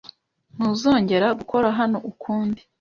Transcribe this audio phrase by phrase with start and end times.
[0.55, 2.61] Ntuzongera gukora hano ukundi.